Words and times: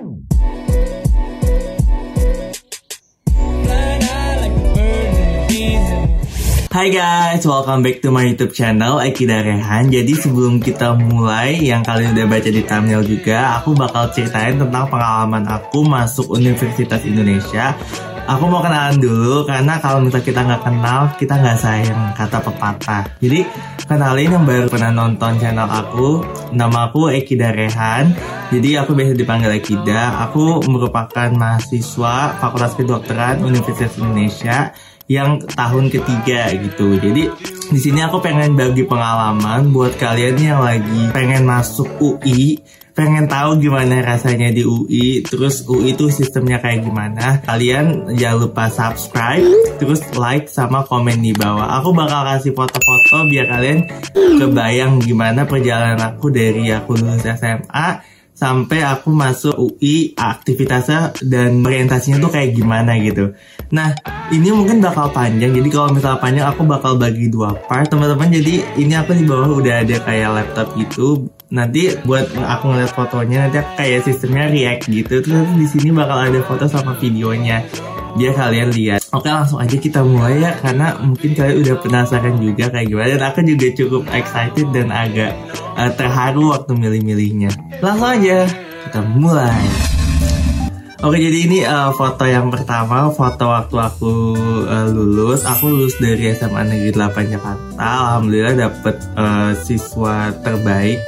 Hai 0.00 0.08
guys, 6.88 7.44
welcome 7.44 7.84
back 7.84 8.00
to 8.00 8.08
my 8.08 8.24
YouTube 8.24 8.56
channel 8.56 9.04
Ekida 9.04 9.44
Rehan. 9.44 9.92
Jadi 9.92 10.16
sebelum 10.16 10.64
kita 10.64 10.96
mulai, 10.96 11.60
yang 11.60 11.84
kalian 11.84 12.16
udah 12.16 12.26
baca 12.32 12.48
di 12.48 12.64
thumbnail 12.64 13.04
juga, 13.04 13.60
aku 13.60 13.76
bakal 13.76 14.08
ceritain 14.16 14.56
tentang 14.56 14.88
pengalaman 14.88 15.44
aku 15.44 15.84
masuk 15.84 16.32
Universitas 16.32 17.04
Indonesia. 17.04 17.76
Aku 18.28 18.44
mau 18.50 18.60
kenalan 18.60 19.00
dulu 19.00 19.48
karena 19.48 19.80
kalau 19.80 20.04
misalnya 20.04 20.26
kita 20.26 20.40
nggak 20.44 20.62
kenal, 20.66 21.00
kita 21.16 21.34
nggak 21.40 21.58
sayang 21.60 22.02
kata 22.12 22.38
pepatah. 22.44 23.04
Jadi 23.22 23.40
kenalin 23.88 24.36
yang 24.36 24.44
baru 24.44 24.66
pernah 24.68 24.92
nonton 24.92 25.40
channel 25.40 25.68
aku, 25.68 26.20
nama 26.52 26.92
aku 26.92 27.08
Ekida 27.08 27.54
Rehan. 27.54 28.12
Jadi 28.50 28.76
aku 28.76 28.92
biasa 28.92 29.14
dipanggil 29.16 29.56
Ekida. 29.56 30.26
Aku 30.28 30.60
merupakan 30.66 31.30
mahasiswa 31.32 32.36
Fakultas 32.36 32.76
Kedokteran 32.76 33.40
Universitas 33.46 33.96
Indonesia 33.96 34.74
yang 35.10 35.42
tahun 35.42 35.90
ketiga 35.90 36.54
gitu. 36.54 36.94
Jadi 36.98 37.26
di 37.70 37.78
sini 37.82 37.98
aku 37.98 38.22
pengen 38.22 38.54
bagi 38.54 38.86
pengalaman 38.86 39.74
buat 39.74 39.98
kalian 39.98 40.38
yang 40.38 40.62
lagi 40.62 41.10
pengen 41.10 41.42
masuk 41.42 41.86
UI, 41.98 42.62
pengen 43.00 43.24
tahu 43.24 43.56
gimana 43.56 44.04
rasanya 44.04 44.52
di 44.52 44.60
UI, 44.60 45.24
terus 45.24 45.64
UI 45.64 45.96
itu 45.96 46.12
sistemnya 46.12 46.60
kayak 46.60 46.84
gimana. 46.84 47.40
Kalian 47.48 48.12
jangan 48.12 48.44
lupa 48.44 48.68
subscribe, 48.68 49.40
terus 49.80 50.04
like 50.20 50.52
sama 50.52 50.84
komen 50.84 51.24
di 51.24 51.32
bawah. 51.32 51.80
Aku 51.80 51.96
bakal 51.96 52.28
kasih 52.28 52.52
foto-foto 52.52 53.24
biar 53.24 53.48
kalian 53.48 53.88
kebayang 54.36 55.00
gimana 55.00 55.48
perjalanan 55.48 55.96
aku 56.12 56.28
dari 56.28 56.68
aku 56.68 57.00
lulus 57.00 57.24
SMA 57.24 58.04
sampai 58.36 58.84
aku 58.84 59.12
masuk 59.12 59.56
UI 59.56 60.12
aktivitasnya 60.16 61.16
dan 61.24 61.60
orientasinya 61.60 62.20
tuh 62.20 62.32
kayak 62.32 62.52
gimana 62.52 63.00
gitu. 63.00 63.32
Nah 63.72 63.96
ini 64.28 64.48
mungkin 64.52 64.80
bakal 64.80 65.08
panjang 65.12 65.56
jadi 65.56 65.68
kalau 65.72 65.92
misalnya 65.92 66.20
panjang 66.20 66.46
aku 66.48 66.64
bakal 66.64 66.96
bagi 66.96 67.28
dua 67.28 67.52
part 67.68 67.88
teman-teman 67.88 68.32
jadi 68.32 68.64
ini 68.80 68.96
aku 68.96 69.12
di 69.12 69.24
bawah 69.28 69.60
udah 69.60 69.84
ada 69.84 69.96
kayak 70.04 70.30
laptop 70.32 70.72
gitu 70.76 71.28
nanti 71.50 71.98
buat 72.06 72.30
aku 72.30 72.64
ngeliat 72.70 72.94
fotonya 72.94 73.50
nanti 73.50 73.58
kayak 73.74 74.06
sistemnya 74.06 74.46
react 74.46 74.86
gitu 74.86 75.18
terus 75.18 75.50
di 75.58 75.66
sini 75.66 75.90
bakal 75.90 76.22
ada 76.22 76.40
foto 76.46 76.70
sama 76.70 76.94
videonya 77.02 77.66
biar 78.14 78.34
kalian 78.34 78.70
lihat. 78.74 79.00
Oke 79.10 79.30
langsung 79.30 79.58
aja 79.58 79.74
kita 79.74 80.02
mulai 80.02 80.42
ya 80.42 80.54
karena 80.58 80.98
mungkin 81.02 81.30
kalian 81.34 81.62
udah 81.62 81.76
penasaran 81.82 82.36
juga 82.38 82.70
kayak 82.70 82.86
gimana 82.86 83.08
dan 83.18 83.22
aku 83.26 83.38
juga 83.46 83.66
cukup 83.74 84.02
excited 84.14 84.66
dan 84.70 84.88
agak 84.94 85.34
uh, 85.74 85.90
terharu 85.94 86.54
waktu 86.54 86.72
milih-milihnya. 86.74 87.50
Langsung 87.82 88.10
aja 88.10 88.46
kita 88.86 89.00
mulai. 89.14 89.62
Oke 91.00 91.16
jadi 91.16 91.38
ini 91.48 91.58
uh, 91.64 91.96
foto 91.96 92.28
yang 92.28 92.52
pertama 92.52 93.08
foto 93.08 93.48
waktu 93.48 93.76
aku 93.78 94.12
uh, 94.68 94.86
lulus 94.92 95.48
aku 95.48 95.72
lulus 95.72 95.96
dari 95.96 96.28
SMA 96.36 96.60
Negeri 96.68 96.92
8 96.92 97.32
Jakarta 97.32 97.80
alhamdulillah 97.80 98.68
dapet 98.68 99.00
uh, 99.16 99.56
siswa 99.64 100.28
terbaik 100.44 101.00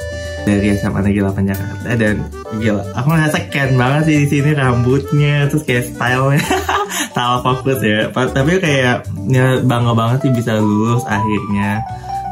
dari 0.43 0.75
SMA 0.75 1.01
Negeri 1.07 1.23
8 1.23 1.51
Jakarta. 1.51 1.89
Dan 1.95 2.17
gila 2.59 2.83
aku 2.95 3.07
ngerasa 3.11 3.39
keren 3.49 3.75
banget 3.79 4.03
sih 4.11 4.17
di 4.25 4.27
sini 4.29 4.51
rambutnya 4.55 5.47
terus 5.49 5.63
kayak 5.65 5.85
stylenya. 5.95 6.43
Salah 7.17 7.41
fokus 7.41 7.79
ya. 7.81 8.11
Tapi 8.13 8.53
kayak 8.61 9.09
ya, 9.31 9.47
bangga 9.63 9.93
banget 9.95 10.29
sih 10.29 10.33
bisa 10.33 10.59
lulus 10.59 11.03
akhirnya 11.07 11.83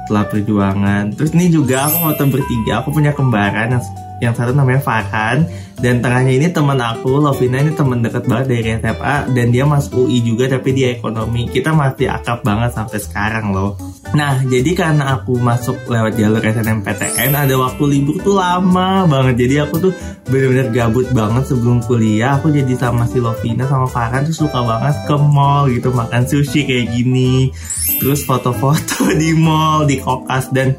setelah 0.05 0.27
perjuangan. 0.27 1.05
Terus 1.15 1.31
ini 1.39 1.47
juga 1.55 1.87
aku 1.87 1.97
mau 2.03 2.13
bertiga 2.15 2.83
aku 2.83 2.89
punya 2.91 3.15
kembaran 3.15 3.79
yang 3.79 3.85
yang 4.21 4.35
satu 4.37 4.53
namanya 4.53 4.83
Farhan. 4.83 5.49
Dan 5.81 6.05
tengahnya 6.05 6.37
ini 6.37 6.47
teman 6.53 6.77
aku 6.77 7.25
Lovina 7.25 7.57
ini 7.65 7.73
teman 7.73 8.05
deket 8.05 8.29
banget 8.29 8.47
dari 8.53 8.69
SMA 8.77 9.17
dan 9.33 9.47
dia 9.49 9.65
masuk 9.65 10.05
UI 10.05 10.21
juga 10.21 10.45
tapi 10.53 10.77
dia 10.77 10.93
ekonomi. 10.93 11.49
Kita 11.49 11.73
masih 11.73 12.13
akrab 12.13 12.45
banget 12.45 12.77
sampai 12.77 12.99
sekarang 13.01 13.57
loh 13.57 13.81
nah 14.11 14.43
jadi 14.43 14.71
karena 14.75 15.15
aku 15.19 15.39
masuk 15.39 15.87
lewat 15.87 16.19
jalur 16.19 16.43
SNMPTN 16.43 17.31
ada 17.31 17.55
waktu 17.55 17.83
libur 17.87 18.19
tuh 18.21 18.35
lama 18.39 19.07
banget. 19.07 19.47
Jadi 19.47 19.55
aku 19.63 19.75
tuh 19.79 19.93
bener-bener 20.27 20.69
gabut 20.75 21.07
banget 21.15 21.47
sebelum 21.47 21.79
kuliah. 21.87 22.39
Aku 22.43 22.51
jadi 22.51 22.75
sama 22.75 23.07
si 23.07 23.23
Lovina 23.23 23.71
sama 23.71 23.87
Farhan 23.87 24.27
tuh 24.27 24.47
suka 24.47 24.61
banget 24.67 24.97
ke 25.07 25.15
mall 25.15 25.71
gitu 25.71 25.95
makan 25.95 26.27
sushi 26.27 26.67
kayak 26.67 26.91
gini. 26.91 27.55
Terus 28.03 28.27
foto-foto 28.27 29.11
di 29.21 29.31
mall 29.37 29.87
di 29.87 30.03
kokas. 30.03 30.51
Dan 30.51 30.75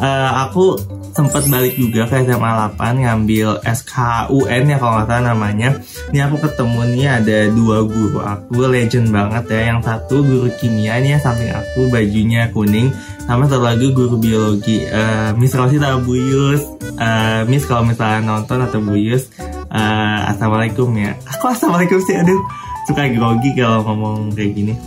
uh, 0.00 0.48
aku 0.48 0.80
sempat 1.12 1.44
balik 1.48 1.76
juga 1.76 2.08
ke 2.08 2.24
SMA 2.24 2.50
8 2.76 3.04
ngambil 3.04 3.60
SKUN 3.64 4.62
ya 4.68 4.76
kalau 4.80 4.92
nggak 4.98 5.08
salah 5.08 5.22
namanya. 5.32 5.68
Ini 6.10 6.18
aku 6.28 6.36
ketemu 6.40 6.80
nih 6.96 7.06
ada 7.08 7.38
dua 7.52 7.78
guru 7.84 8.18
aku 8.20 8.64
legend 8.68 9.12
banget 9.12 9.44
ya. 9.52 9.60
Yang 9.76 9.80
satu 9.88 10.16
guru 10.24 10.48
kimia 10.56 10.98
nih 11.00 11.16
ya 11.16 11.18
samping 11.20 11.52
aku 11.52 11.92
bajunya 11.92 12.48
kuning. 12.50 12.88
Sama 13.22 13.46
satu 13.46 13.62
lagi 13.62 13.92
guru 13.92 14.18
biologi 14.18 14.88
uh, 14.88 15.36
Miss 15.36 15.54
Rosi 15.54 15.76
atau 15.78 16.00
Buyus. 16.00 16.64
Uh, 16.96 17.46
Miss 17.46 17.68
kalau 17.68 17.86
misalnya 17.86 18.24
nonton 18.24 18.58
atau 18.60 18.80
Buyus, 18.82 19.30
uh, 19.70 20.20
assalamualaikum 20.32 20.90
ya. 20.96 21.14
Aku 21.38 21.52
assalamualaikum 21.52 22.00
sih, 22.02 22.18
aduh 22.18 22.40
suka 22.86 23.06
grogi 23.14 23.50
kalau 23.54 23.86
ngomong 23.86 24.34
kayak 24.34 24.52
gini. 24.58 24.74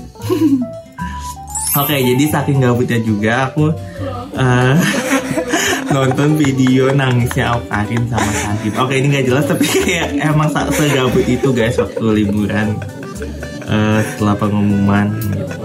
Oke, 1.75 1.91
okay, 1.91 2.07
jadi 2.07 2.23
saking 2.31 2.63
gabutnya 2.63 3.03
juga 3.03 3.51
aku 3.51 3.67
uh, 3.67 4.75
nonton 5.95 6.35
video 6.35 6.91
nangisnya 6.91 7.55
Karin 7.71 8.03
sama 8.11 8.31
Santi. 8.35 8.67
Oke 8.75 8.99
ini 8.99 9.07
gak 9.15 9.25
jelas 9.31 9.47
tapi 9.47 9.63
kayak 9.63 10.19
emang 10.19 10.51
segabut 10.51 11.23
itu 11.23 11.47
guys 11.55 11.79
waktu 11.79 12.03
liburan 12.03 12.75
uh, 13.63 14.03
setelah 14.03 14.35
pengumuman 14.35 15.15
gitu. 15.31 15.55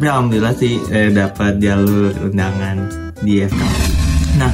Tapi 0.00 0.06
alhamdulillah 0.06 0.54
sih 0.56 0.78
eh, 0.94 1.10
dapat 1.12 1.58
jalur 1.60 2.14
undangan 2.30 2.88
di 3.20 3.44
FKUI. 3.44 3.84
Nah 4.38 4.52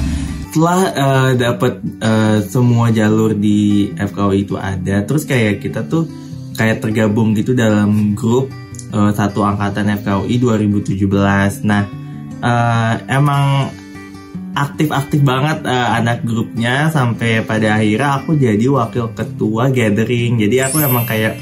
setelah 0.50 0.80
uh, 0.96 1.30
dapat 1.36 1.72
uh, 2.00 2.38
semua 2.48 2.88
jalur 2.88 3.36
di 3.36 3.92
FKUI 3.92 4.48
itu 4.48 4.56
ada, 4.56 5.04
terus 5.04 5.28
kayak 5.28 5.60
kita 5.60 5.84
tuh 5.84 6.08
kayak 6.56 6.80
tergabung 6.80 7.36
gitu 7.36 7.52
dalam 7.52 8.16
grup 8.16 8.48
uh, 8.96 9.12
satu 9.12 9.44
angkatan 9.44 9.92
FKUI 10.00 10.40
2017. 10.40 11.68
Nah 11.68 11.84
uh, 12.40 12.94
emang 13.06 13.70
aktif-aktif 14.56 15.20
banget 15.20 15.68
uh, 15.68 16.00
anak 16.00 16.24
grupnya 16.24 16.88
sampai 16.88 17.44
pada 17.44 17.76
akhirnya 17.76 18.24
aku 18.24 18.40
jadi 18.40 18.66
wakil 18.72 19.12
ketua 19.12 19.68
gathering. 19.68 20.40
Jadi 20.40 20.56
aku 20.64 20.80
emang 20.80 21.04
kayak 21.04 21.36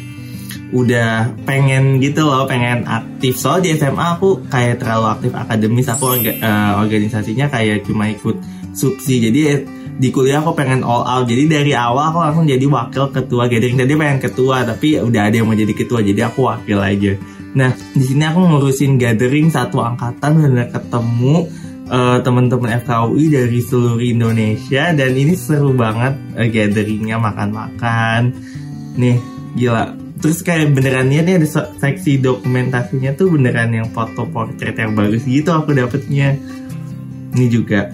udah 0.74 1.30
pengen 1.46 2.02
gitu 2.02 2.26
loh 2.26 2.50
pengen 2.50 2.82
aktif. 2.90 3.38
Soal 3.38 3.62
di 3.62 3.70
SMA 3.78 4.18
aku 4.18 4.50
kayak 4.50 4.82
terlalu 4.82 5.06
aktif 5.14 5.32
akademis. 5.32 5.86
Aku 5.94 6.10
orga, 6.10 6.32
uh, 6.42 6.72
organisasinya 6.82 7.46
kayak 7.46 7.86
cuma 7.86 8.10
ikut 8.10 8.42
subsi 8.74 9.22
jadi 9.30 9.62
di 9.94 10.10
kuliah 10.10 10.42
aku 10.42 10.58
pengen 10.58 10.82
all 10.82 11.06
out. 11.06 11.30
Jadi 11.30 11.46
dari 11.46 11.70
awal 11.70 12.10
aku 12.10 12.18
langsung 12.18 12.44
jadi 12.50 12.66
wakil 12.66 13.14
ketua 13.14 13.46
gathering. 13.46 13.78
Jadi 13.78 13.92
pengen 13.94 14.18
ketua 14.18 14.66
tapi 14.66 14.98
udah 14.98 15.22
ada 15.30 15.34
yang 15.38 15.46
mau 15.46 15.54
jadi 15.54 15.70
ketua 15.70 16.02
jadi 16.02 16.26
aku 16.26 16.50
wakil 16.50 16.82
aja. 16.82 17.14
Nah 17.54 17.70
di 17.94 18.02
sini 18.02 18.26
aku 18.26 18.42
ngurusin 18.42 18.98
gathering 18.98 19.54
satu 19.54 19.78
angkatan 19.78 20.50
udah 20.50 20.68
ketemu 20.74 21.46
uh, 21.88 22.18
teman-teman 22.20 22.80
FKUI 22.84 23.32
dari 23.32 23.60
seluruh 23.60 24.00
Indonesia. 24.00 24.92
Dan 24.92 25.12
ini 25.16 25.34
seru 25.36 25.72
banget 25.76 26.14
uh, 26.36 26.48
gatheringnya 26.48 27.16
makan-makan. 27.20 28.32
Nih 28.96 29.18
gila. 29.58 29.96
Terus 30.22 30.40
kayak 30.40 30.72
beneran 30.72 31.12
ini 31.12 31.36
ada 31.36 31.44
seksi 31.76 32.22
dokumentasinya 32.22 33.12
tuh 33.12 33.36
beneran 33.36 33.76
yang 33.76 33.88
foto 33.92 34.24
portrait 34.24 34.72
yang 34.72 34.96
bagus 34.96 35.28
gitu 35.28 35.52
aku 35.52 35.76
dapetnya. 35.76 36.38
Ini 37.34 37.46
juga. 37.50 37.92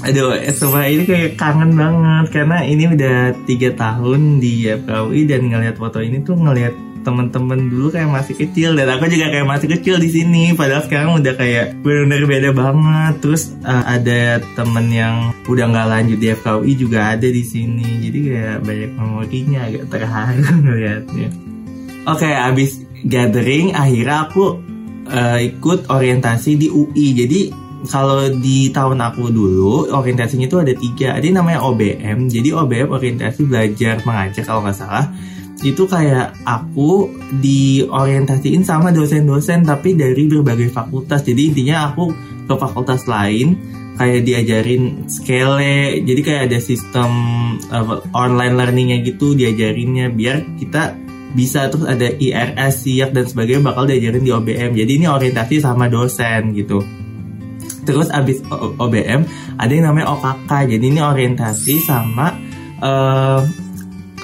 Aduh 0.00 0.36
semua 0.52 0.84
ini 0.88 1.08
kayak 1.08 1.40
kangen 1.40 1.72
banget. 1.78 2.26
Karena 2.34 2.60
ini 2.66 2.84
udah 2.92 3.32
tiga 3.48 3.72
tahun 3.72 4.42
di 4.42 4.68
FKUI 4.68 5.20
dan 5.24 5.48
ngelihat 5.48 5.76
foto 5.80 6.04
ini 6.04 6.20
tuh 6.20 6.36
ngelihat 6.36 6.89
temen-temen 7.00 7.72
dulu 7.72 7.88
kayak 7.92 8.10
masih 8.12 8.34
kecil 8.36 8.76
dan 8.76 8.92
aku 8.92 9.08
juga 9.08 9.32
kayak 9.32 9.48
masih 9.48 9.68
kecil 9.78 9.96
di 9.96 10.08
sini. 10.12 10.44
Padahal 10.52 10.84
sekarang 10.84 11.10
udah 11.20 11.34
kayak 11.36 11.80
benar-benar 11.80 12.24
beda 12.28 12.50
banget. 12.52 13.14
Terus 13.24 13.42
uh, 13.64 13.84
ada 13.88 14.40
temen 14.54 14.86
yang 14.92 15.14
udah 15.48 15.64
nggak 15.70 15.88
lanjut 15.88 16.18
di 16.20 16.28
FKUI 16.32 16.72
juga 16.76 17.16
ada 17.16 17.28
di 17.28 17.44
sini. 17.44 18.04
Jadi 18.04 18.18
kayak 18.28 18.56
banyak 18.64 18.90
memorinya 18.96 19.60
agak 19.66 19.84
terharu 19.88 20.50
ngeliatnya. 20.64 21.28
Oke 22.08 22.24
okay, 22.26 22.34
abis 22.36 22.70
gathering 23.04 23.72
akhirnya 23.72 24.28
aku 24.28 24.44
uh, 25.08 25.38
ikut 25.40 25.88
orientasi 25.88 26.60
di 26.60 26.68
UI 26.68 27.16
jadi 27.16 27.40
kalau 27.88 28.28
di 28.28 28.68
tahun 28.68 29.00
aku 29.00 29.32
dulu 29.32 29.88
orientasinya 29.88 30.44
itu 30.44 30.60
ada 30.60 30.76
tiga. 30.76 31.16
Ada 31.16 31.24
yang 31.24 31.40
namanya 31.40 31.64
OBM 31.64 32.28
jadi 32.28 32.52
OBM 32.52 32.92
orientasi 32.92 33.48
belajar 33.48 34.04
mengajar 34.04 34.42
kalau 34.44 34.60
nggak 34.64 34.76
salah 34.76 35.08
itu 35.60 35.84
kayak 35.84 36.40
aku 36.48 37.12
diorientasiin 37.36 38.64
sama 38.64 38.92
dosen-dosen 38.96 39.68
tapi 39.68 39.92
dari 39.92 40.24
berbagai 40.24 40.72
fakultas. 40.72 41.20
Jadi 41.20 41.52
intinya 41.52 41.92
aku 41.92 42.12
ke 42.48 42.54
fakultas 42.56 43.04
lain 43.04 43.60
kayak 44.00 44.24
diajarin 44.24 45.04
scale 45.12 45.60
jadi 46.00 46.20
kayak 46.24 46.42
ada 46.48 46.58
sistem 46.64 47.10
uh, 47.68 48.00
online 48.16 48.56
learningnya 48.56 49.04
gitu 49.04 49.36
diajarinnya 49.36 50.08
biar 50.08 50.56
kita 50.56 50.96
bisa. 51.36 51.68
Terus 51.68 51.84
ada 51.84 52.08
IRS, 52.08 52.88
SIAK 52.88 53.10
dan 53.12 53.24
sebagainya 53.28 53.62
bakal 53.62 53.84
diajarin 53.84 54.24
di 54.24 54.32
OBM 54.32 54.70
jadi 54.72 54.92
ini 54.96 55.06
orientasi 55.06 55.60
sama 55.60 55.92
dosen 55.92 56.56
gitu. 56.56 56.80
Terus 57.84 58.08
abis 58.08 58.40
OBM 58.80 59.28
ada 59.60 59.72
yang 59.72 59.92
namanya 59.92 60.16
OKK 60.16 60.72
jadi 60.72 60.84
ini 60.84 61.00
orientasi 61.04 61.74
sama 61.84 62.32
uh, 62.80 63.44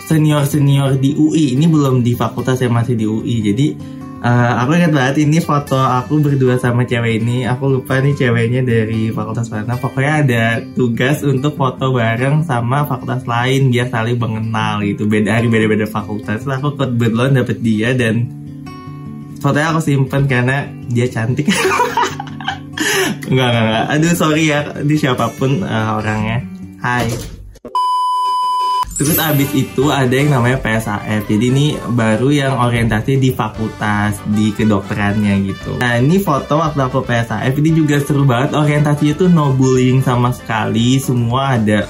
senior 0.07 0.47
senior 0.47 0.95
di 0.97 1.19
UI 1.19 1.59
ini 1.59 1.67
belum 1.67 2.01
di 2.01 2.15
fakultas 2.15 2.63
yang 2.63 2.73
masih 2.73 2.95
di 2.95 3.07
UI 3.07 3.37
jadi 3.43 3.69
Uh, 4.17 4.53
aku 4.65 4.81
ingat 4.81 4.91
banget 4.97 5.29
ini 5.29 5.39
foto 5.45 5.77
aku 5.77 6.19
berdua 6.19 6.57
sama 6.57 6.89
cewek 6.89 7.23
ini. 7.23 7.45
Aku 7.47 7.69
lupa 7.69 8.01
nih 8.01 8.17
ceweknya 8.17 8.65
dari 8.65 9.13
fakultas 9.13 9.53
mana. 9.53 9.77
Pokoknya 9.77 10.13
ada 10.25 10.45
tugas 10.75 11.21
untuk 11.23 11.55
foto 11.55 11.93
bareng 11.95 12.43
sama 12.43 12.89
fakultas 12.89 13.29
lain 13.29 13.71
biar 13.71 13.87
saling 13.87 14.19
mengenal 14.19 14.81
gitu. 14.83 15.07
Beda 15.07 15.37
dari 15.37 15.47
beda-beda 15.47 15.87
fakultas. 15.87 16.49
Lah 16.49 16.59
aku 16.59 16.75
kebetulan 16.75 17.39
dapet 17.39 17.61
dia 17.63 17.95
dan 17.95 18.27
fotonya 19.39 19.71
aku 19.77 19.81
simpen 19.85 20.25
karena 20.25 20.65
dia 20.89 21.07
cantik. 21.13 21.47
enggak, 23.31 23.49
enggak, 23.53 23.63
enggak. 23.63 23.85
Aduh 23.95 24.13
sorry 24.17 24.49
ya, 24.49 24.61
di 24.81 24.97
siapa 24.97 25.29
pun 25.37 25.61
uh, 25.61 26.01
orangnya. 26.03 26.41
Hai. 26.81 27.36
Terus 28.97 29.21
abis 29.21 29.53
itu 29.53 29.93
ada 29.93 30.09
yang 30.09 30.33
namanya 30.33 30.57
PSAF. 30.57 31.29
Jadi 31.29 31.45
ini 31.53 31.67
baru 31.77 32.33
yang 32.33 32.57
orientasi 32.57 33.21
di 33.21 33.29
fakultas, 33.29 34.17
di 34.25 34.57
kedokterannya 34.57 35.37
gitu. 35.45 35.77
Nah 35.77 36.01
ini 36.01 36.17
foto 36.17 36.57
waktu 36.57 36.81
aku 36.81 37.05
PSAF 37.05 37.53
ini 37.61 37.77
juga 37.77 38.01
seru 38.01 38.25
banget. 38.25 38.57
Orientasinya 38.57 39.15
tuh 39.21 39.29
no 39.29 39.53
bullying 39.53 40.01
sama 40.01 40.33
sekali. 40.33 40.97
Semua 40.97 41.61
ada 41.61 41.85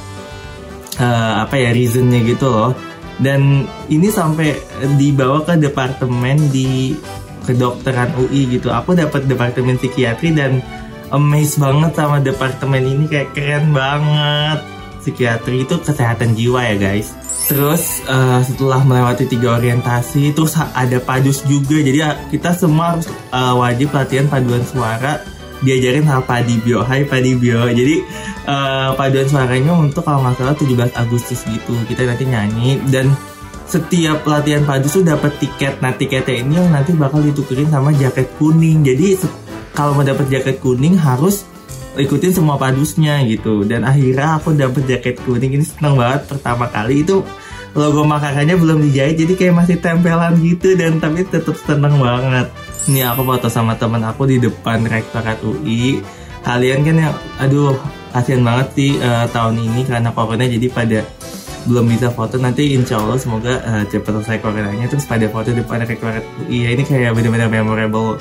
uh, 0.99 1.47
apa 1.47 1.55
ya 1.55 1.71
reasonnya 1.71 2.27
gitu 2.27 2.51
loh. 2.51 2.75
Dan 3.23 3.71
ini 3.87 4.11
sampai 4.11 4.59
dibawa 4.99 5.47
ke 5.47 5.55
departemen 5.63 6.51
di 6.51 6.91
kedokteran 7.47 8.19
UI 8.19 8.59
gitu. 8.59 8.75
Aku 8.75 8.99
dapat 8.99 9.31
departemen 9.31 9.79
psikiatri 9.79 10.35
dan 10.35 10.59
amazed 11.15 11.63
banget 11.63 11.95
sama 11.95 12.19
departemen 12.19 12.83
ini 12.83 13.07
kayak 13.07 13.31
keren 13.31 13.71
banget 13.71 14.76
psikiatri 15.07 15.63
itu 15.63 15.79
kesehatan 15.79 16.35
jiwa 16.35 16.67
ya 16.67 16.75
guys. 16.75 17.15
Terus 17.47 18.03
uh, 18.11 18.43
setelah 18.43 18.83
melewati 18.83 19.31
tiga 19.31 19.55
orientasi 19.55 20.35
terus 20.35 20.59
ada 20.59 20.99
padus 20.99 21.47
juga. 21.47 21.79
Jadi 21.79 22.03
kita 22.35 22.51
semua 22.59 22.99
harus 22.99 23.07
uh, 23.31 23.55
wajib 23.55 23.95
latihan 23.95 24.27
paduan 24.27 24.67
suara 24.67 25.23
diajarin 25.63 26.05
hal 26.05 26.21
padi 26.27 26.61
bio 26.61 26.85
hai 26.85 27.09
padi 27.09 27.33
bio 27.33 27.65
jadi 27.65 28.05
uh, 28.45 28.93
paduan 28.93 29.25
suaranya 29.25 29.73
untuk 29.73 30.05
kalau 30.05 30.21
nggak 30.21 30.37
salah 30.37 30.59
17 30.59 30.91
Agustus 30.99 31.41
gitu. 31.47 31.73
Kita 31.87 32.03
nanti 32.03 32.27
nyanyi. 32.27 32.83
Dan 32.91 33.15
setiap 33.67 34.27
latihan 34.27 34.67
padu 34.67 34.91
tuh 34.91 35.07
dapat 35.07 35.39
tiket. 35.39 35.79
Nah 35.79 35.95
tiketnya 35.95 36.43
ini 36.43 36.59
yang 36.59 36.75
nanti 36.75 36.95
bakal 36.99 37.23
ditukerin 37.23 37.71
sama 37.71 37.95
jaket 37.95 38.27
kuning. 38.43 38.83
Jadi 38.83 39.23
kalau 39.71 39.95
mau 39.95 40.03
dapat 40.03 40.27
jaket 40.35 40.59
kuning 40.59 40.99
harus 40.99 41.47
ikutin 41.97 42.33
semua 42.33 42.61
padusnya 42.61 43.25
gitu. 43.27 43.65
Dan 43.65 43.83
akhirnya 43.83 44.39
aku 44.39 44.53
dapet 44.53 44.85
jaket 44.87 45.17
kuning 45.25 45.57
ini 45.57 45.65
seneng 45.65 45.97
banget 45.97 46.29
pertama 46.29 46.69
kali. 46.69 47.03
Itu 47.03 47.25
logo 47.77 48.09
makakannya 48.09 48.57
belum 48.57 48.81
dijahit 48.89 49.21
jadi 49.21 49.33
kayak 49.37 49.55
masih 49.55 49.77
tempelan 49.81 50.41
gitu 50.41 50.73
dan 50.77 50.97
tapi 51.03 51.25
tetap 51.25 51.57
seneng 51.61 52.01
banget. 52.01 52.49
Ini 52.87 53.03
aku 53.13 53.27
foto 53.27 53.51
sama 53.51 53.75
teman 53.75 54.01
aku 54.07 54.31
di 54.31 54.39
depan 54.39 54.87
rektorat 54.87 55.43
UI 55.43 56.01
kalian 56.47 56.87
kan 56.87 56.95
yang 56.95 57.17
aduh 57.43 57.75
kasihan 58.15 58.47
banget 58.47 58.67
sih 58.79 58.91
uh, 59.03 59.27
tahun 59.35 59.59
ini 59.59 59.83
karena 59.83 60.15
corona 60.15 60.47
jadi 60.47 60.71
pada 60.71 61.03
belum 61.67 61.91
bisa 61.91 62.15
foto. 62.15 62.39
Nanti 62.39 62.79
insya 62.79 63.03
Allah 63.03 63.19
semoga 63.19 63.59
uh, 63.67 63.83
cepat 63.91 64.23
selesai 64.23 64.39
coronanya 64.39 64.87
terus 64.87 65.05
pada 65.05 65.27
foto 65.27 65.51
depan 65.51 65.83
rektorat 65.83 66.23
UI 66.47 66.65
ya 66.65 66.71
ini 66.79 66.87
kayak 66.87 67.13
benar-benar 67.19 67.51
memorable 67.51 68.17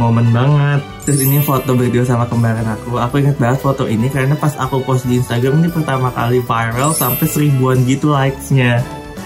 momen 0.00 0.30
banget. 0.34 0.80
Terus 1.04 1.20
ini 1.22 1.38
foto 1.44 1.76
berdua 1.76 2.04
sama 2.06 2.26
kembaran 2.26 2.66
aku. 2.66 2.96
Aku 2.98 3.20
inget 3.20 3.36
banget 3.36 3.60
foto 3.60 3.84
ini 3.86 4.08
karena 4.10 4.34
pas 4.34 4.56
aku 4.56 4.80
post 4.82 5.06
di 5.06 5.20
Instagram 5.20 5.60
ini 5.62 5.68
pertama 5.70 6.10
kali 6.10 6.40
viral 6.42 6.96
sampai 6.96 7.26
seribuan 7.28 7.84
gitu 7.86 8.10
likesnya. 8.10 8.82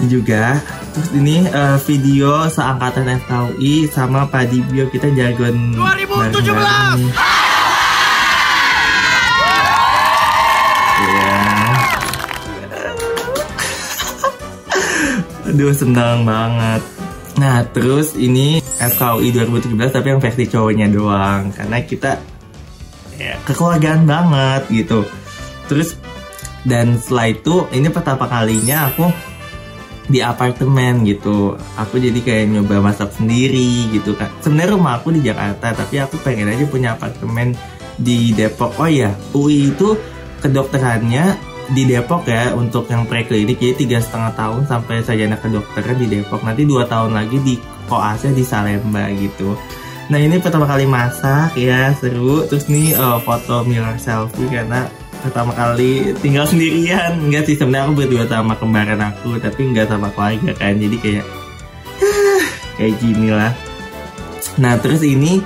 Juga. 0.06 0.62
Terus 0.94 1.11
ini 1.15 1.43
uh, 1.50 1.79
video 1.82 2.47
seangkatan 2.47 3.19
FKUI 3.26 3.91
sama 3.91 4.26
Padi 4.31 4.62
Bio 4.67 4.87
kita 4.91 5.11
jagoan 5.11 5.75
2017 5.75 7.38
Aduh 15.49 15.73
senang 15.73 16.29
banget 16.29 16.97
Nah 17.38 17.62
terus 17.70 18.19
ini 18.19 18.58
FKUI 18.58 19.31
2017 19.31 19.94
tapi 19.94 20.06
yang 20.11 20.20
versi 20.20 20.44
cowoknya 20.50 20.87
doang 20.90 21.55
karena 21.55 21.79
kita 21.87 22.19
ya, 23.14 23.38
kekeluargaan 23.46 24.02
banget 24.05 24.62
gitu. 24.75 25.06
Terus 25.70 25.94
dan 26.67 26.99
setelah 26.99 27.31
itu 27.31 27.55
ini 27.70 27.88
pertama 27.94 28.26
kalinya 28.26 28.90
aku 28.90 29.06
di 30.08 30.19
apartemen 30.25 31.06
gitu. 31.06 31.55
Aku 31.79 32.00
jadi 32.02 32.19
kayak 32.19 32.58
nyoba 32.58 32.82
masak 32.90 33.14
sendiri 33.14 33.93
gitu 33.94 34.19
kan. 34.19 34.32
Sebenarnya 34.43 34.75
rumah 34.75 34.99
aku 34.99 35.14
di 35.14 35.23
Jakarta 35.23 35.70
tapi 35.76 36.02
aku 36.02 36.19
pengen 36.26 36.50
aja 36.50 36.64
punya 36.67 36.99
apartemen 36.99 37.55
di 37.94 38.34
Depok. 38.34 38.75
Oh 38.82 38.91
ya, 38.91 39.14
UI 39.31 39.70
itu 39.70 39.94
kedokterannya 40.43 41.47
di 41.69 41.85
Depok 41.85 42.25
ya 42.25 42.56
untuk 42.56 42.88
yang 42.88 43.05
preklinik 43.05 43.61
jadi 43.61 43.75
tiga 43.76 43.99
setengah 44.00 44.32
tahun 44.32 44.62
sampai 44.65 45.05
saya 45.05 45.29
anak 45.29 45.44
kedokteran 45.44 45.97
di 46.00 46.06
Depok. 46.09 46.41
Nanti 46.41 46.65
dua 46.65 46.88
tahun 46.88 47.12
lagi 47.12 47.37
di 47.44 47.55
koasnya 47.88 48.32
di 48.32 48.44
Salemba 48.44 49.09
gitu. 49.12 49.53
Nah 50.09 50.17
ini 50.17 50.41
pertama 50.41 50.65
kali 50.65 50.88
masak 50.88 51.53
ya 51.61 51.93
seru. 52.00 52.49
Terus 52.49 52.73
nih 52.73 52.97
uh, 52.97 53.20
foto 53.20 53.65
mirror 53.69 54.00
selfie 54.00 54.49
karena 54.49 54.88
pertama 55.20 55.53
kali 55.53 56.17
tinggal 56.25 56.49
sendirian. 56.49 57.20
Enggak 57.20 57.44
sih 57.44 57.61
sebenarnya 57.61 57.93
aku 57.93 57.94
berdua 58.00 58.25
sama 58.25 58.56
kembaran 58.56 59.00
aku 59.05 59.37
tapi 59.37 59.61
enggak 59.69 59.93
sama 59.93 60.09
keluarga 60.17 60.56
kan. 60.56 60.75
Jadi 60.81 60.97
kayak 60.97 61.26
kayak 62.81 62.94
gini 63.05 63.29
lah. 63.29 63.53
Nah 64.56 64.81
terus 64.81 65.05
ini 65.05 65.44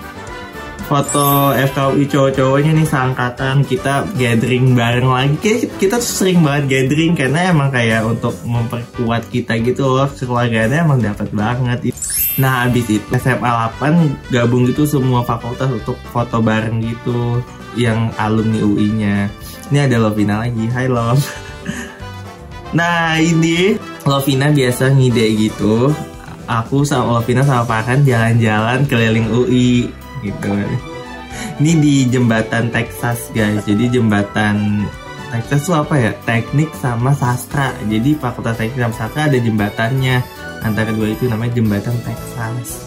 foto 0.93 1.57
FKUI 1.57 2.05
cowok-cowoknya 2.05 2.77
nih 2.77 2.85
seangkatan 2.85 3.65
kita 3.65 4.05
gathering 4.13 4.77
bareng 4.77 5.09
lagi. 5.09 5.37
Kita, 5.41 5.57
kita 5.81 5.97
sering 6.05 6.45
banget 6.45 6.69
gathering 6.69 7.17
karena 7.17 7.49
emang 7.49 7.73
kayak 7.73 8.05
untuk 8.05 8.37
memperkuat 8.45 9.33
kita 9.33 9.57
gitu 9.65 9.89
loh 9.89 10.13
keluarganya 10.13 10.85
emang 10.85 11.01
dapat 11.01 11.33
banget. 11.33 11.97
Nah 12.37 12.69
abis 12.69 13.01
itu 13.01 13.09
SMA 13.17 13.49
8 13.81 14.29
gabung 14.29 14.69
gitu 14.69 14.85
semua 14.85 15.25
fakultas 15.25 15.73
untuk 15.73 15.97
foto 16.13 16.45
bareng 16.45 16.85
gitu 16.85 17.41
yang 17.73 18.13
alumni 18.21 18.61
UI-nya 18.61 19.33
ini 19.73 19.89
ada 19.89 19.97
Lovina 19.97 20.45
lagi 20.45 20.69
Hai 20.69 20.85
Love. 20.93 21.25
Nah 22.73 23.21
ini 23.21 23.77
Lovina 24.09 24.49
biasa 24.49 24.97
ngide 24.97 25.29
gitu. 25.37 25.93
Aku 26.49 26.89
sama 26.89 27.21
Lovina 27.21 27.45
sama 27.45 27.69
Farhan 27.69 28.01
jalan-jalan 28.01 28.89
keliling 28.89 29.29
UI 29.29 29.93
gitu 30.25 30.53
ini 31.61 31.73
di 31.79 31.95
jembatan 32.09 32.73
Texas 32.73 33.33
guys 33.33 33.63
jadi 33.65 34.01
jembatan 34.01 34.87
Texas 35.33 35.69
itu 35.69 35.73
apa 35.73 35.95
ya 35.97 36.11
teknik 36.29 36.71
sama 36.77 37.17
sastra 37.17 37.73
jadi 37.89 38.17
fakultas 38.17 38.59
teknik 38.61 38.79
sama 38.79 38.95
sastra 38.97 39.29
ada 39.29 39.39
jembatannya 39.41 40.21
antara 40.63 40.93
dua 40.93 41.13
itu 41.13 41.27
namanya 41.27 41.57
jembatan 41.57 41.97
Texas 42.05 42.85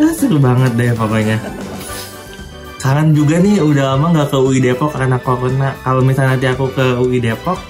ah, 0.00 0.12
seru 0.16 0.36
banget 0.36 0.72
deh 0.76 0.92
pokoknya 0.96 1.38
Kalian 2.80 3.12
juga 3.12 3.36
nih 3.36 3.60
udah 3.60 3.92
lama 3.92 4.08
nggak 4.08 4.32
ke 4.32 4.38
UI 4.40 4.58
Depok 4.64 4.96
karena 4.96 5.20
corona. 5.20 5.76
Kalau 5.84 6.00
misalnya 6.00 6.32
nanti 6.32 6.48
aku 6.48 6.72
ke 6.72 6.96
UI 6.96 7.20
Depok, 7.20 7.60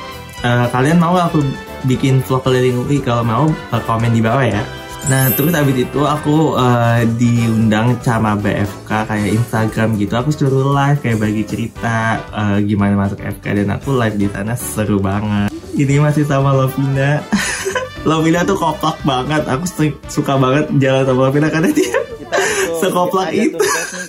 uh, 0.47 0.71
kalian 0.71 1.03
mau 1.03 1.19
aku 1.19 1.43
bikin 1.83 2.23
vlog 2.23 2.47
keliling 2.47 2.87
UI? 2.87 3.03
Kalau 3.03 3.27
mau, 3.27 3.51
uh, 3.51 3.83
komen 3.91 4.15
di 4.15 4.23
bawah 4.23 4.47
ya. 4.47 4.63
Nah 5.09 5.33
terus 5.33 5.55
abis 5.57 5.77
itu 5.89 6.01
aku 6.05 6.59
uh, 6.59 7.01
diundang 7.17 7.97
sama 8.05 8.37
BFK 8.37 8.91
kayak 9.09 9.31
Instagram 9.33 9.97
gitu. 9.97 10.13
Aku 10.19 10.29
suruh 10.35 10.75
live 10.77 11.01
kayak 11.01 11.19
bagi 11.23 11.43
cerita 11.49 12.21
uh, 12.35 12.59
gimana 12.61 12.99
masuk 12.99 13.23
FK 13.23 13.65
dan 13.65 13.69
aku 13.73 13.97
live 13.97 14.17
di 14.21 14.29
sana 14.29 14.53
seru 14.59 15.01
banget. 15.01 15.49
Ini 15.73 16.03
masih 16.03 16.29
sama 16.29 16.53
Lovina. 16.53 17.25
Lovina 18.09 18.45
tuh 18.45 18.59
koplak 18.59 19.01
banget. 19.07 19.43
Aku 19.49 19.65
suka 20.11 20.37
banget 20.37 20.69
jalan 20.77 21.09
sama 21.09 21.21
Lovina 21.31 21.49
karena 21.49 21.71
dia 21.73 21.97
sekoplak 22.83 23.31
itu. 23.33 23.57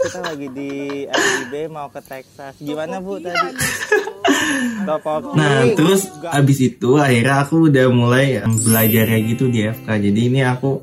kita 0.01 0.19
lagi 0.27 0.47
di 0.51 0.71
RGB 1.07 1.53
mau 1.71 1.87
ke 1.87 2.01
Texas. 2.03 2.59
Gimana 2.59 2.99
Bu 2.99 3.21
tadi? 3.21 3.55
Nah 5.37 5.71
terus 5.77 6.09
abis 6.25 6.57
itu 6.73 6.97
akhirnya 6.97 7.45
aku 7.45 7.69
udah 7.69 7.87
mulai 7.93 8.41
belajar 8.45 9.03
kayak 9.07 9.23
gitu 9.35 9.45
di 9.51 9.65
FK. 9.67 9.87
Jadi 10.09 10.19
ini 10.31 10.41
aku 10.41 10.81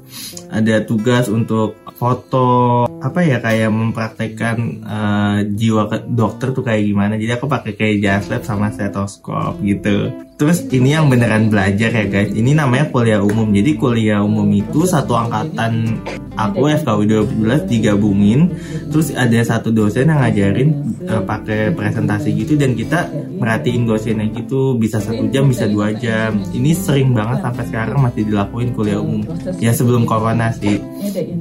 ada 0.49 0.83
tugas 0.85 1.27
untuk 1.29 1.79
foto 1.99 2.87
apa 2.87 3.21
ya 3.27 3.39
kayak 3.43 3.71
mempraktekkan 3.71 4.57
uh, 4.87 5.39
jiwa 5.47 5.91
dokter 6.07 6.55
tuh 6.55 6.63
kayak 6.63 6.83
gimana. 6.87 7.15
Jadi 7.19 7.33
aku 7.35 7.47
pakai 7.51 7.73
kayak 7.75 7.97
jas 8.03 8.25
lab 8.31 8.43
sama 8.47 8.71
stetoskop 8.71 9.59
gitu. 9.63 10.28
Terus 10.39 10.63
ini 10.71 10.95
yang 10.95 11.11
beneran 11.11 11.51
belajar 11.51 11.91
ya 11.91 12.07
guys. 12.07 12.31
Ini 12.31 12.55
namanya 12.55 12.95
kuliah 12.95 13.19
umum. 13.19 13.51
Jadi 13.51 13.75
kuliah 13.75 14.23
umum 14.23 14.47
itu 14.55 14.87
satu 14.87 15.19
angkatan 15.19 15.99
aku 16.39 16.71
FKU 16.79 17.27
12 17.43 17.67
digabungin. 17.67 18.55
Terus 18.87 19.11
ada 19.19 19.35
satu 19.43 19.75
dosen 19.75 20.07
yang 20.07 20.23
ngajarin 20.23 20.95
uh, 21.11 21.27
pakai 21.27 21.75
presentasi 21.75 22.39
gitu 22.39 22.55
dan 22.55 22.79
kita 22.79 23.11
merhatiin 23.35 23.83
dosennya 23.83 24.31
gitu 24.31 24.79
bisa 24.79 25.03
satu 25.03 25.27
jam 25.35 25.51
bisa 25.51 25.67
dua 25.67 25.91
jam. 25.99 26.39
Ini 26.55 26.71
sering 26.71 27.19
banget 27.19 27.43
sampai 27.43 27.65
sekarang 27.67 27.99
masih 27.99 28.23
dilakuin 28.31 28.71
kuliah 28.79 29.03
umum. 29.03 29.27
Ya 29.59 29.75
sebelum 29.75 30.07
corona 30.07 30.55
sih. 30.55 30.79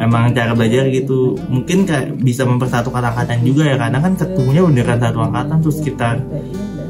Emang 0.01 0.33
cara 0.33 0.57
belajar 0.57 0.89
gitu. 0.89 1.37
Mungkin 1.53 1.85
bisa 2.25 2.49
mempersatukan 2.49 3.13
angkatan 3.13 3.45
juga 3.45 3.61
ya 3.69 3.77
karena 3.77 4.01
kan 4.01 4.17
ketemunya 4.17 4.65
beneran 4.65 4.97
satu 4.97 5.19
angkatan 5.21 5.57
terus 5.61 5.77
sekitar 5.85 6.17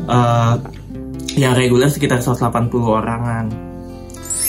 uh, 0.08 0.56
yang 1.38 1.54
reguler 1.54 1.88
sekitar 1.88 2.20
180 2.20 2.68
orangan. 2.82 3.46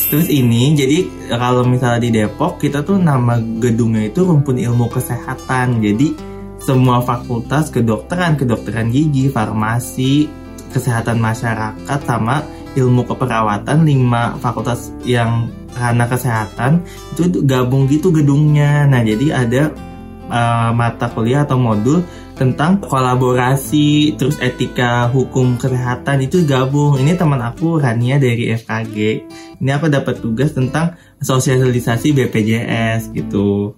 Terus 0.08 0.32
ini 0.32 0.72
jadi 0.72 1.04
kalau 1.28 1.68
misalnya 1.68 2.00
di 2.00 2.10
Depok 2.10 2.56
kita 2.56 2.80
tuh 2.80 2.96
nama 2.96 3.36
gedungnya 3.36 4.08
itu 4.08 4.24
rumpun 4.24 4.56
ilmu 4.56 4.88
kesehatan. 4.88 5.84
Jadi 5.84 6.16
semua 6.64 7.04
fakultas 7.04 7.68
kedokteran, 7.68 8.40
kedokteran 8.40 8.88
gigi, 8.88 9.28
farmasi, 9.28 10.26
kesehatan 10.72 11.20
masyarakat 11.20 12.00
sama 12.08 12.40
ilmu 12.72 13.04
keperawatan 13.04 13.84
lima 13.84 14.36
fakultas 14.40 14.92
yang 15.04 15.52
karena 15.76 16.08
kesehatan 16.08 16.88
itu 17.20 17.44
gabung 17.44 17.84
gitu 17.84 18.08
gedungnya. 18.08 18.88
Nah 18.88 19.04
jadi 19.04 19.44
ada 19.44 19.62
uh, 20.32 20.70
mata 20.72 21.12
kuliah 21.12 21.44
atau 21.44 21.60
modul 21.60 22.00
tentang 22.38 22.78
kolaborasi 22.78 24.14
terus 24.14 24.38
etika 24.38 25.10
hukum 25.10 25.58
kesehatan 25.58 26.22
itu 26.22 26.46
gabung. 26.46 26.96
Ini 26.96 27.18
teman 27.18 27.42
aku 27.42 27.82
Rania 27.82 28.22
dari 28.22 28.54
FKG 28.54 28.96
ini 29.58 29.70
aku 29.74 29.90
dapat 29.90 30.22
tugas 30.22 30.54
tentang 30.54 30.94
sosialisasi 31.18 32.14
BPJS 32.14 33.10
gitu. 33.10 33.74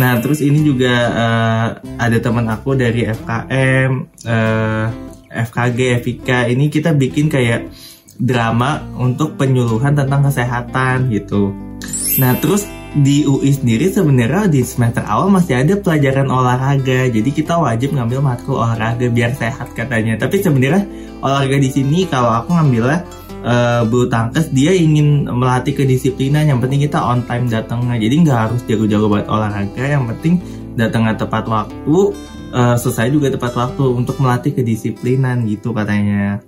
Nah 0.00 0.16
terus 0.24 0.40
ini 0.40 0.64
juga 0.64 0.94
uh, 1.12 1.68
ada 2.00 2.18
teman 2.18 2.48
aku 2.48 2.72
dari 2.72 3.04
FKM 3.04 3.90
uh, 4.24 4.86
FKG 5.30 6.00
FIK 6.00 6.56
ini 6.56 6.72
kita 6.72 6.96
bikin 6.96 7.28
kayak 7.28 7.68
drama 8.16 8.82
untuk 8.96 9.36
penyuluhan 9.36 9.94
tentang 9.94 10.24
kesehatan 10.24 11.12
gitu 11.12 11.69
nah 12.18 12.36
terus 12.36 12.66
di 12.90 13.22
UI 13.22 13.54
sendiri 13.54 13.86
sebenarnya 13.86 14.50
di 14.50 14.66
semester 14.66 15.06
awal 15.06 15.30
masih 15.30 15.62
ada 15.62 15.78
pelajaran 15.78 16.26
olahraga. 16.26 17.06
Jadi 17.06 17.30
kita 17.30 17.54
wajib 17.54 17.94
ngambil 17.94 18.18
matkul 18.18 18.58
olahraga 18.58 19.06
biar 19.06 19.30
sehat 19.38 19.70
katanya. 19.78 20.18
Tapi 20.18 20.42
sebenarnya 20.42 20.82
olahraga 21.22 21.56
di 21.62 21.70
sini 21.70 22.10
kalau 22.10 22.34
aku 22.34 22.50
ngambilnya 22.50 22.98
uh, 23.46 23.82
bulu 23.86 24.10
tangkis 24.10 24.50
dia 24.50 24.74
ingin 24.74 25.30
melatih 25.30 25.78
kedisiplinan. 25.78 26.50
Yang 26.50 26.66
penting 26.66 26.80
kita 26.90 26.98
on 26.98 27.22
time 27.30 27.46
datangnya. 27.46 27.94
Jadi 28.02 28.14
nggak 28.26 28.38
harus 28.50 28.60
jago-jago 28.66 29.06
buat 29.06 29.26
olahraga. 29.30 29.84
Yang 29.86 30.04
penting 30.16 30.34
datangnya 30.74 31.14
tepat 31.14 31.46
waktu, 31.46 31.96
uh, 32.50 32.74
selesai 32.74 33.06
juga 33.14 33.30
tepat 33.30 33.54
waktu 33.54 33.84
untuk 33.86 34.18
melatih 34.18 34.50
kedisiplinan 34.50 35.46
gitu 35.46 35.70
katanya. 35.70 36.42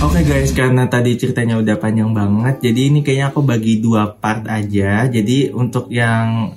Oke 0.00 0.24
okay 0.24 0.24
guys, 0.24 0.56
karena 0.56 0.88
tadi 0.88 1.12
ceritanya 1.20 1.60
udah 1.60 1.76
panjang 1.76 2.16
banget, 2.16 2.64
jadi 2.64 2.88
ini 2.88 3.04
kayaknya 3.04 3.36
aku 3.36 3.44
bagi 3.44 3.84
dua 3.84 4.08
part 4.16 4.48
aja. 4.48 5.04
Jadi 5.04 5.52
untuk 5.52 5.92
yang 5.92 6.56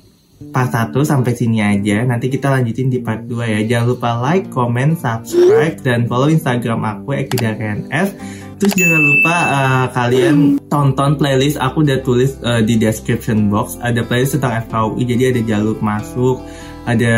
part 0.56 0.72
1 0.72 0.96
sampai 1.04 1.36
sini 1.36 1.60
aja, 1.60 2.08
nanti 2.08 2.32
kita 2.32 2.48
lanjutin 2.48 2.88
di 2.88 3.04
part 3.04 3.28
2 3.28 3.44
ya. 3.44 3.60
Jangan 3.68 3.86
lupa 3.92 4.16
like, 4.24 4.48
comment, 4.48 4.96
subscribe, 4.96 5.76
dan 5.84 6.08
follow 6.08 6.32
Instagram 6.32 6.88
aku 6.88 7.20
@kidarenf. 7.28 8.16
Terus 8.64 8.74
jangan 8.80 9.02
lupa 9.04 9.36
uh, 9.36 9.86
kalian 9.92 10.64
tonton 10.72 11.20
playlist 11.20 11.60
aku 11.60 11.84
udah 11.84 12.00
tulis 12.00 12.40
uh, 12.48 12.64
di 12.64 12.80
description 12.80 13.52
box. 13.52 13.76
Ada 13.84 14.08
playlist 14.08 14.40
tentang 14.40 14.64
FKUI, 14.72 15.04
jadi 15.04 15.36
ada 15.36 15.42
jalur 15.44 15.76
masuk, 15.84 16.40
ada 16.84 17.16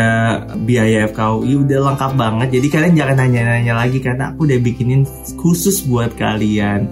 biaya 0.62 1.10
FKUI 1.10 1.66
udah 1.66 1.78
lengkap 1.92 2.12
banget. 2.14 2.48
Jadi 2.58 2.66
kalian 2.70 2.94
jangan 2.94 3.16
nanya-nanya 3.18 3.74
lagi 3.74 3.98
karena 3.98 4.30
aku 4.30 4.46
udah 4.46 4.58
bikinin 4.62 5.02
khusus 5.34 5.82
buat 5.86 6.14
kalian 6.14 6.86